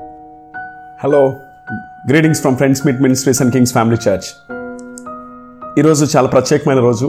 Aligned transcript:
Hello 0.00 1.36
greetings 2.08 2.40
from 2.40 2.56
friends 2.56 2.86
meet 2.86 3.02
ministries 3.02 3.42
and 3.42 3.52
kings 3.52 3.72
family 3.72 3.96
church 4.08 4.52
ఈరోజు 5.78 6.16
చాలా 6.16 6.28
ప్రత్యేకమైన 6.28 6.78
రోజు. 6.78 7.06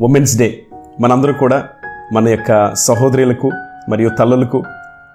ఉమెన్స్ 0.00 0.38
డే 0.38 0.66
మనందరూ 1.00 1.32
కూడా 1.32 1.64
మన 2.12 2.28
యొక్క 2.28 2.74
సహోదరులకు 2.74 3.50
మరియు 3.88 4.10
తల్లులకు 4.18 4.62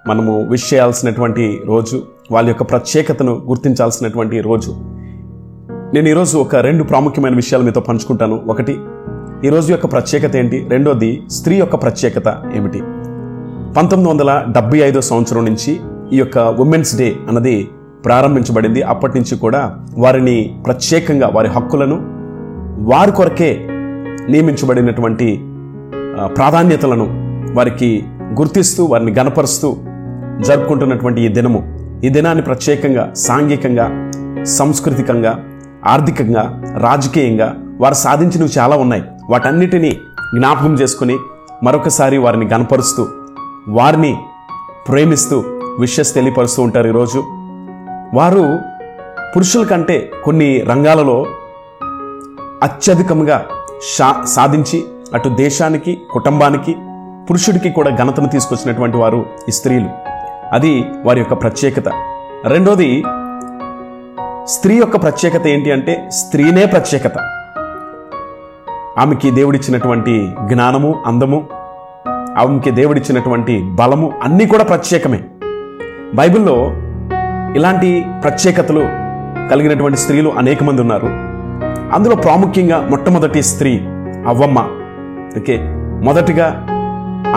మనము 0.07 0.49
విష్ 0.49 0.73
చేయాల్సినటువంటి 0.73 1.61
రోజు 1.65 2.03
వాళ్ళ 2.31 2.49
యొక్క 2.49 2.63
ప్రత్యేకతను 2.63 3.41
గుర్తించాల్సినటువంటి 3.45 4.39
రోజు. 4.39 4.71
నేను 5.93 6.09
ఈరోజు 6.09 6.37
ఒక 6.37 6.55
రెండు 6.55 6.83
ప్రాముఖ్యమైన 6.83 7.35
విషయాలు 7.35 7.63
మీతో 7.63 7.81
పంచుకుంటాను. 7.81 8.43
ఒకటి 8.47 8.79
ఈరోజు 9.43 9.71
యొక్క 9.71 9.91
ప్రత్యేకత 9.91 10.35
ఏంటి? 10.35 10.67
రెండోది 10.69 11.23
స్త్రీ 11.31 11.55
యొక్క 11.55 11.75
ప్రత్యేకత 11.75 12.51
ఏమిటి? 12.53 12.79
పంతొమ్మిది 13.73 14.09
వందల 14.09 14.45
డెబ్బై 14.51 14.77
ఐదో 14.77 15.01
సంవత్సరం 15.01 15.45
నుంచి 15.45 15.79
ఈ 16.13 16.17
యొక్క 16.17 16.37
ఉమెన్స్ 16.37 16.97
డే 16.97 17.15
అన్నది 17.27 17.69
ప్రారంభించబడింది. 18.05 18.81
అప్పటి 18.81 19.19
నుంచి 19.19 19.37
కూడా 19.37 19.85
వారిని 19.97 20.63
ప్రత్యేకంగా 20.65 21.27
వారి 21.33 21.47
హక్కులను 21.47 21.97
వారి 22.91 23.11
కొరకే 23.11 23.67
నియమించబడినటువంటి 24.29 25.27
ప్రాధాన్యతలను 26.35 27.07
వారికి 27.55 28.03
గుర్తిస్తూ 28.39 28.85
వారిని 28.85 29.11
గనపరుస్తూ 29.19 29.77
జరుపుకుంటున్నటువంటి 30.41 31.21
ఈ 31.21 31.27
దినము. 31.27 31.61
ఈ 32.05 32.09
దినాన్ని 32.09 32.43
ప్రత్యేకంగా 32.43 33.13
సాంఘికంగా 33.15 33.85
సాంస్కృతికంగా 34.43 35.33
ఆర్థికంగా 35.87 36.43
రాజకీయంగా 36.77 37.55
వారు 37.81 37.93
సాధించినవి 37.93 38.49
చాలా 38.57 38.75
ఉన్నాయి. 38.75 39.03
వాటన్నిటినీ 39.29 39.91
జ్ఞాపకం 40.37 40.73
చేసుకుని 40.73 41.17
మరొకసారి 41.63 42.17
వారిని 42.17 42.45
గనపరుస్తూ 42.53 43.07
వారిని 43.69 44.17
ప్రేమిస్తూ 44.87 45.43
విషయస్ 45.79 46.13
తెలియపరుస్తూ 46.13 46.63
ఉంటారు 46.63 46.87
ఈరోజు. 46.87 47.23
వారు 48.13 48.59
పురుషుల 49.35 49.65
కంటే 49.65 50.11
కొన్ని 50.23 50.59
రంగాలలో 50.59 51.25
అత్యధికంగా 52.63 53.45
షా 53.95 54.23
సాధించి 54.27 54.83
అటు 55.13 55.29
దేశానికి 55.29 56.01
కుటుంబానికి 56.11 56.75
పురుషుడికి 57.29 57.69
కూడా 57.69 57.89
ఘనతను 57.89 58.29
తీసుకొచ్చినటువంటి 58.29 58.97
వారు 58.97 59.25
ఈ 59.49 59.51
స్త్రీలు. 59.51 59.89
అది 60.51 60.85
వారి 61.03 61.19
యొక్క 61.19 61.33
ప్రత్యేకత. 61.33 61.89
రెండోది 62.45 63.03
స్త్రీ 64.45 64.75
యొక్క 64.75 65.01
ప్రత్యేకత 65.01 65.47
ఏంటి 65.47 65.71
అంటే 65.71 66.09
స్త్రీనే 66.09 66.65
ప్రత్యేకత. 66.65 67.17
ఆమెకి 68.97 69.31
దేవుడిచ్చినటువంటి 69.31 70.35
జ్ఞానము 70.45 71.03
అందము 71.05 71.47
ఆమెకి 72.37 72.71
దేవుడిచ్చినటువంటి 72.71 73.63
బలము 73.63 74.13
అన్నీ 74.23 74.45
కూడా 74.45 74.63
ప్రత్యేకమే. 74.63 75.23
బైబిల్లో 76.13 76.73
ఇలాంటి 77.55 78.05
ప్రత్యేకతలు 78.23 78.79
కలిగినటువంటి 79.51 79.99
స్త్రీలు 79.99 80.31
అనేక 80.37 80.63
మంది 80.63 80.81
ఉన్నారు. 80.81 81.07
అందులో 81.95 82.15
ప్రాముఖ్యంగా 82.15 82.87
మొట్టమొదటి 82.89 83.41
స్త్రీ 83.41 83.79
అవ్వమ్మ. 84.27 84.59
ఓకే? 85.37 85.57
మొదటిగా 86.03 86.67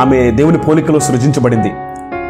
ఆమె 0.01 0.31
దేవుని 0.31 0.59
పోలికలో 0.59 0.99
సృజించబడింది. 0.99 1.69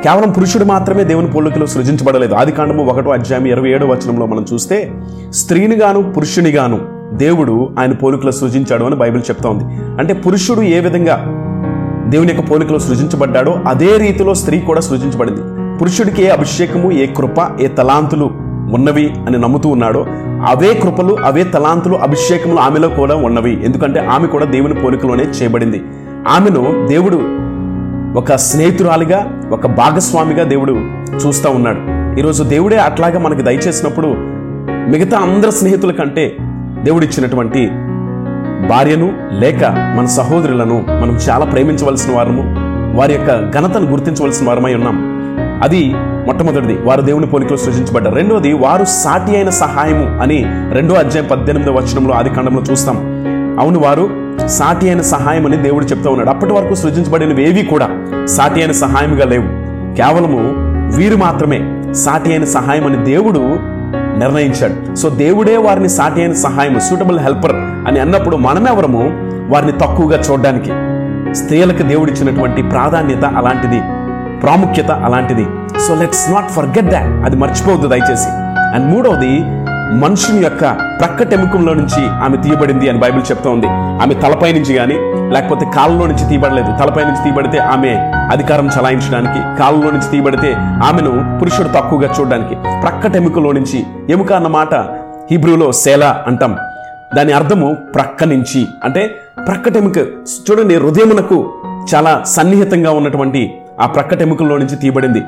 కేవలం 0.04 0.30
పురుషుడు 0.30 0.64
మాత్రమే 0.64 1.04
దేవుని 1.04 1.30
పోలికలో 1.30 1.66
సృజించబడలేదు. 1.66 2.34
ఆది 2.34 2.52
కాండము 2.52 2.84
ఒకటో 2.84 3.10
అధ్యాయం 3.10 3.46
ఇరవై 3.46 3.70
ఏడో 3.70 3.86
వచనంలో 3.86 4.26
మనం 4.26 4.46
చూస్తే 4.52 4.92
స్త్రీనిగాను 5.30 6.12
పురుషునిగాను 6.12 6.12
పురుషుని 6.12 6.50
గాను 6.50 7.16
దేవుడు 7.16 7.70
ఆయన 7.78 7.92
పోలికలో 7.92 8.32
సృజించాడు 8.32 8.84
అని 8.84 8.96
బైబిల్ 8.96 9.22
చెప్తా 9.30 9.50
ఉంది 9.50 9.64
అంటే 10.00 10.14
పురుషుడు 10.14 10.60
ఏ 10.60 10.80
విధంగా 10.80 11.16
దేవుని 12.08 12.32
యొక్క 12.32 12.50
పోలికలో 12.50 12.78
సృజించబడ్డాడో 12.78 13.60
అదే 13.66 13.96
రీతిలో 13.96 14.34
స్త్రీ 14.34 14.60
కూడా 14.60 14.80
సృజించబడింది. 14.80 15.67
పురుషుడికి 15.80 16.22
ఏ 16.22 16.28
అభిషేకము 16.28 16.92
ఏ 16.92 17.06
కృప 17.06 17.60
ఏ 17.60 17.66
తలాంతులు 17.66 18.30
ఉన్నవి 18.74 19.14
అని 19.26 19.38
నమ్ముతూ 19.38 19.68
ఉన్నాడో 19.68 20.06
అవే 20.46 20.74
కృపలు 20.74 21.16
అవే 21.24 21.44
తలాంతులు 21.44 21.94
అభిషేకములు 21.94 22.58
ఆమెలో 22.58 22.88
కూడా 22.88 23.14
ఉన్నవి. 23.14 23.64
ఎందుకంటే 23.64 24.00
ఆమె 24.00 24.26
కూడా 24.26 24.44
దేవుని 24.44 24.74
పోలికలోనే 24.74 25.22
చేయబడింది. 25.22 25.84
ఆమెను 26.28 26.86
దేవుడు 26.88 27.20
ఒక 28.18 28.34
స్నేహితురాలిగా 28.34 29.40
ఒక 29.52 29.66
భాగస్వామిగా 29.66 30.44
దేవుడు 30.44 30.72
చూస్తూ 31.26 31.50
ఉన్నాడు. 31.50 31.98
ఈరోజు 32.20 32.42
దేవుడే 32.42 32.76
అట్లాగా 32.76 33.18
మనకి 33.18 33.42
దయచేసినప్పుడు 33.42 34.06
మిగతా 34.92 35.18
అందరి 35.18 35.52
స్నేహితుల 35.52 35.92
కంటే 35.92 36.36
దేవుడిచ్చినటువంటి 36.82 37.70
భార్యను 38.68 39.12
లేక 39.30 39.64
మన 39.98 40.06
సహోదరులను 40.06 40.84
మనం 40.88 41.16
చాలా 41.16 41.44
ప్రేమించవలసిన 41.44 42.16
వారము 42.16 42.68
వారి 42.96 43.12
యొక్క 43.12 43.50
ఘనతను 43.58 43.86
గుర్తించవలసిన 43.86 44.48
వారమై 44.48 44.74
ఉన్నాం. 44.74 45.17
అది 45.62 45.94
మొట్టమొదటిది. 45.96 46.78
వారు 46.84 47.00
దేవుని 47.00 47.26
పోలికలో 47.26 47.56
సృజించబడ్డారు. 47.56 48.16
రెండవది 48.16 48.52
వారు 48.52 48.84
సాటి 48.84 49.36
అయిన 49.36 49.50
సహాయము 49.50 50.20
అని 50.20 50.46
రెండో 50.72 50.94
అధ్యాయం 50.94 51.28
పద్దెనిమిదో 51.30 51.72
వచనంలో 51.72 52.14
ఆది 52.14 52.30
కాండంలో 52.30 52.62
చూస్తాం. 52.70 52.96
అవును 53.60 53.80
వారు 53.80 54.10
సాటి 54.46 54.88
అయిన 54.88 55.00
సహాయం 55.00 55.46
అని 55.46 55.56
దేవుడు 55.56 55.84
చెప్తా 55.84 56.10
ఉన్నాడు. 56.10 56.30
అప్పటి 56.30 56.52
వరకు 56.52 56.74
సృజించబడినవి 56.74 57.48
ఏవి 57.48 57.62
కూడా 57.62 57.88
సాటి 58.26 58.60
అయిన 58.60 58.72
సహాయముగా 58.72 59.24
లేవు. 59.24 59.46
కేవలము 59.96 60.68
వీరు 60.96 61.16
మాత్రమే 61.16 61.84
సాటి 61.92 62.30
అయిన 62.30 62.44
సహాయం 62.44 62.86
అని 62.86 63.04
దేవుడు 63.04 63.38
నిర్ణయించాడు. 64.18 64.94
సో 64.94 65.08
దేవుడే 65.08 65.56
వారిని 65.56 65.88
సాటి 65.88 66.20
అయిన 66.20 66.32
సహాయం 66.32 66.80
సూటబుల్ 66.80 67.20
హెల్పర్ 67.20 67.56
అని 67.88 68.00
అన్నప్పుడు 68.00 68.36
మనమెవరము? 68.36 69.10
వారిని 69.48 69.72
తక్కువగా 69.72 70.22
చూడడానికి. 70.30 70.70
స్త్రీలకు 71.34 71.82
దేవుడిచ్చినటువంటి 71.82 72.62
ప్రాధాన్యత 72.62 73.24
అలాంటిది. 73.24 73.80
ప్రాముఖ్యత 74.42 74.90
అలాంటిది. 74.90 75.46
So 75.88 75.94
let's 75.94 76.30
not 76.30 76.50
forget 76.50 76.86
that 76.86 77.26
అది 77.26 77.36
మర్చిపోవద్దు 77.36 77.88
దయచేసి. 77.88 78.28
అండ్ 78.74 78.94
మూడవది 78.94 79.44
మనుషుని 79.94 80.42
యొక్క 80.42 80.60
ప్రక్కటెముకంలో 81.00 81.74
నుంచి 81.74 82.08
ఆమె 82.08 82.36
తీయబడింది 82.36 82.88
అని 82.88 82.98
బైబిల్ 82.98 83.22
చెప్తా 83.30 83.50
ఉంది. 83.50 83.66
ఆమె 84.02 84.14
తలపై 84.14 84.52
నుంచి 84.52 84.74
కానీ 84.74 84.94
లేకపోతే 85.34 85.66
కాళ్ళలో 85.76 86.06
నుంచి 86.06 86.28
తీయబడలేదు. 86.28 86.66
తలపై 86.66 87.04
నుంచి 87.04 87.24
తీయబడితే 87.24 87.58
ఆమె 87.58 87.88
అధికారం 88.30 88.66
చలాయించడానికి 88.66 89.58
కాళ్ళలో 89.58 89.90
నుంచి 89.90 90.10
తీయబడితే 90.10 90.54
ఆమెను 90.58 91.38
పురుషుడు 91.38 91.68
తక్కువగా 91.68 92.14
చూడడానికి. 92.20 92.54
ప్రక్కటెముకలో 92.54 93.52
నుంచి 93.52 93.86
ఎముక 94.10 94.32
అన్న 94.32 94.46
మాట 94.46 94.74
హీబ్రూలో 95.30 95.72
సేలా 95.72 96.24
అంటాం. 96.26 96.56
దాని 97.16 97.32
అర్థము 97.32 97.76
ప్రక్క 97.94 98.24
నుంచి. 98.24 98.66
అంటే 98.84 99.14
ప్రక్కటెముక 99.46 99.98
చూడండి 100.50 100.76
హృదయమునకు 100.76 101.52
చాలా 101.94 102.22
సన్నిహితంగా 102.26 102.90
ఉన్నటువంటి 102.90 103.60
ఆ 103.80 103.86
ప్రక్కటెముకల్లో 103.86 104.56
నుంచి 104.56 104.76
తీయబడింది. 104.76 105.22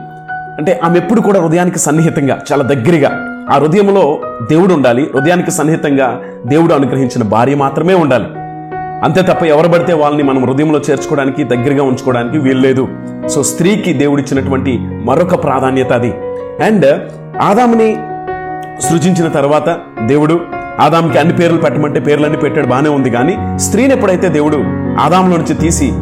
అంటే 0.59 0.81
ఆమె 0.85 0.99
ఎప్పుడు 0.99 1.21
కూడా 1.21 1.41
హృదయానికి 1.41 1.79
సన్నిహితంగా 1.79 2.39
చాలా 2.53 2.63
దగ్గరగా 2.63 3.27
ఆ 3.51 3.55
హృదయంలో 3.55 4.21
దేవుడు 4.51 4.75
ఉండాలి. 4.75 5.11
హృదయానికి 5.15 5.51
సన్నిహితంగా 5.51 6.21
దేవుడు 6.47 6.75
అనుగ్రహించిన 6.75 7.23
భార్య 7.23 7.55
మాత్రమే 7.55 7.95
ఉండాలి. 7.95 8.27
అంతే 9.05 9.23
తప్ప 9.23 9.45
ఎవరు 9.45 9.69
పడితే 9.69 9.93
వాళ్ళని 9.93 10.23
మనం 10.23 10.45
హృదయంలో 10.45 10.79
చేర్చుకోవడానికి 10.91 11.45
దగ్గరగా 11.45 11.83
ఉంచుకోవడానికి 11.83 12.39
వీల్లేదు. 12.39 12.89
సో 13.29 13.43
స్త్రీకి 13.43 13.93
దేవుడిచ్చినటువంటి 13.93 14.79
మరొక 14.81 15.45
ప్రాధాన్యత 15.45 15.93
అది. 15.93 16.15
అండ్ 16.63 17.13
ఆదాముని 17.43 17.97
సృజించిన 18.81 19.29
తర్వాత 19.29 19.77
దేవుడు 20.07 20.41
ఆదాంకి 20.81 21.19
అన్ని 21.19 21.35
పేర్లు 21.35 21.59
పెట్టమంటే 21.59 22.01
పేర్లన్నీ 22.01 22.39
పెట్టాడు 22.39 22.67
బాగానే 22.67 22.89
ఉంది. 22.89 23.11
కానీ 23.11 23.59
స్త్రీని 23.59 23.95
ఎప్పుడైతే 23.95 24.29
దేవుడు 24.29 24.57
ఆదాంలో 25.01 25.37
నుంచి 25.37 25.55
తీసి 25.55 25.93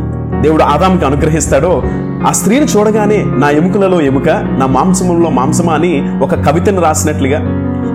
దేవుడు 0.41 0.62
ఆదాంకి 0.62 1.05
అనుగ్రహిస్తాడో 1.05 1.83
ఆ 2.28 2.33
స్త్రీని 2.33 2.66
చూడగానే 2.66 3.25
నా 3.27 3.50
ఎముకలలో 3.50 4.00
ఎముక 4.00 4.28
నా 4.28 4.66
మాంసములలో 4.66 5.31
మాంసమా 5.31 5.72
అని 5.72 6.19
ఒక 6.22 6.34
కవితను 6.34 6.83
రాసినట్లుగా 6.83 7.39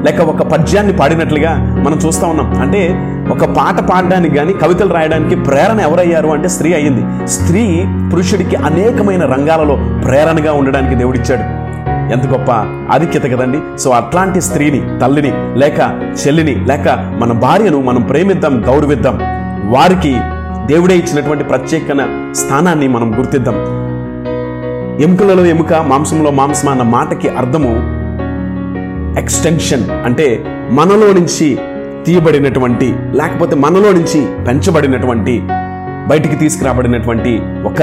లేక 0.07 0.21
ఒక 0.21 0.41
పద్యాన్ని 0.41 0.93
పాడినట్లుగా 0.93 1.53
మనం 1.87 1.99
చూస్తా 2.05 2.27
ఉన్నాం. 2.27 2.61
అంటే 2.61 3.09
ఒక 3.31 3.45
పాట 3.45 3.79
పాడడానికి 3.79 4.35
కానీ 4.35 4.53
కవితలు 4.53 4.93
రాయడానికి 4.93 5.35
ప్రేరణ 5.35 5.79
ఎవరయ్యారు 5.79 6.27
అంటే 6.27 6.47
స్త్రీ 6.47 6.73
అయ్యింది. 6.73 7.27
స్త్రీ 7.27 7.85
పురుషుడికి 8.13 8.55
అనేకమైన 8.55 9.21
రంగాలలో 9.21 10.01
ప్రేరణగా 10.05 10.53
ఉండడానికి 10.53 10.95
దేవుడిచ్చాడు. 10.95 11.63
ఎంత 12.13 12.25
గొప్ప 12.25 12.51
ఆధిక్యత 12.93 13.23
కదండి. 13.23 13.79
సో 13.79 13.89
అట్లాంటి 13.89 14.41
స్త్రీని 14.41 14.99
తల్లిని 14.99 15.31
లేక 15.59 15.79
చెల్లిని 16.27 16.55
లేక 16.55 17.15
మన 17.19 17.31
భార్యను 17.31 17.81
మనం 17.81 18.01
ప్రేమిద్దాం 18.01 18.63
గౌరవిద్దాం. 18.67 19.19
వారికి 19.71 20.15
దేవుడే 20.65 20.95
ఇచ్చినటువంటి 20.97 21.43
ప్రత్యేక 21.43 21.87
స్థానాన్ని 22.31 22.87
మనం 22.87 23.17
గుర్తిద్దాం. 23.17 23.57
ఎముకలలో 25.01 25.45
ఎముక 25.45 25.73
మాంసంలో 25.73 26.31
మాంసం 26.31 26.69
అన్న 26.69 26.81
మాటకి 26.81 27.29
అర్థము 27.29 27.73
ఎక్స్టెన్షన్ 29.19 29.89
అంటే 29.91 30.45
మనలో 30.71 31.07
నుంచి 31.07 31.57
తీయబడినటువంటి 32.05 32.95
లేకపోతే 33.13 33.55
మనలో 33.55 33.91
నుంచి 33.91 34.45
పెంచబడినటువంటి 34.45 35.41
బయటికి 36.07 36.35
తీసుకురాబడినటువంటి 36.35 37.41
ఒక 37.65 37.81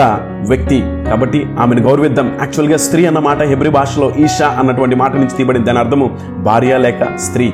వ్యక్తి. 0.48 0.84
కాబట్టి 1.10 1.46
ఆమెను 1.60 1.82
గౌరవిద్దాం. 1.82 2.26
యాక్చువల్గా 2.40 2.76
స్త్రీ 2.76 3.06
అన్న 3.06 3.18
మాట 3.18 3.42
హెబ్రి 3.42 3.70
భాషలో 3.70 4.12
ఈషా 4.18 4.48
అన్నటువంటి 4.48 4.96
మాట 4.96 5.14
నుంచి 5.14 5.36
తీయబడింది. 5.36 5.66
దాని 5.66 5.78
అర్థము 5.78 6.18
భార్య 6.38 6.78
లేక 6.78 7.16
స్త్రీ. 7.16 7.52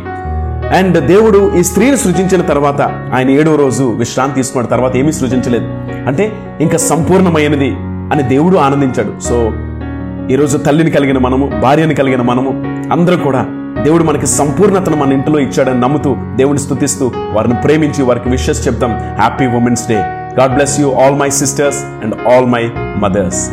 అండ్ 0.74 1.06
దేవుడు 1.06 1.56
ఈ 1.56 1.62
స్త్రీని 1.62 1.96
సృజించిన 1.96 2.42
తర్వాత 2.42 2.80
ఆయన 3.14 3.30
ఏడో 3.30 3.56
రోజు 3.56 3.84
విశ్రాంతి 3.84 4.34
తీసుకున్న 4.34 4.66
తర్వాత 4.66 4.96
ఏమీ 4.96 5.12
సృజించలేదు. 5.12 5.64
అంటే 6.06 6.32
ఇంకా 6.60 6.76
సంపూర్ణమైనది 6.76 7.70
అని 8.12 8.22
దేవుడు 8.22 8.56
ఆనందించాడు. 8.56 9.20
సో 9.20 9.52
ఈరోజు 10.32 10.58
తల్లిని 10.58 10.90
కలిగిన 10.90 11.18
మనము 11.18 11.60
భార్యని 11.60 11.94
కలిగిన 11.94 12.22
మనము 12.22 12.50
అందరూ 12.92 13.16
కూడా 13.16 13.46
దేవుడు 13.82 14.04
మనకి 14.04 14.26
సంపూర్ణతను 14.26 14.96
మన 14.96 15.12
ఇంటిలో 15.12 15.38
ఇచ్చాడని 15.38 15.80
నమ్ముతూ 15.80 16.16
దేవుని 16.36 16.58
స్థుతిస్తూ 16.58 17.12
వారిని 17.32 17.54
ప్రేమించి 17.54 18.02
వారికి 18.02 18.28
విషెస్ 18.28 18.68
చెప్తాం. 18.68 18.90
Happy 18.90 19.46
women's 19.46 19.88
day 19.88 19.94
God 20.40 20.52
bless 20.52 20.80
you 20.80 20.92
all 20.92 21.16
my 21.16 21.30
sisters 21.30 21.78
and 21.84 22.14
all 22.28 22.46
my 22.46 22.70
mothers 22.76 23.50